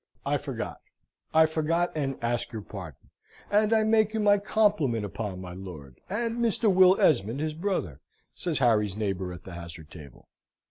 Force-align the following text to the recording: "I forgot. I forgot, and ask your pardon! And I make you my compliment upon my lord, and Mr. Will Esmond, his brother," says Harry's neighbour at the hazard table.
"I 0.25 0.37
forgot. 0.39 0.79
I 1.31 1.45
forgot, 1.45 1.91
and 1.93 2.17
ask 2.23 2.51
your 2.51 2.63
pardon! 2.63 3.11
And 3.51 3.71
I 3.71 3.83
make 3.83 4.15
you 4.15 4.19
my 4.19 4.39
compliment 4.39 5.05
upon 5.05 5.39
my 5.39 5.53
lord, 5.53 6.01
and 6.09 6.37
Mr. 6.39 6.73
Will 6.73 6.99
Esmond, 6.99 7.39
his 7.39 7.53
brother," 7.53 7.99
says 8.33 8.57
Harry's 8.57 8.97
neighbour 8.97 9.31
at 9.31 9.43
the 9.43 9.53
hazard 9.53 9.91
table. 9.91 10.27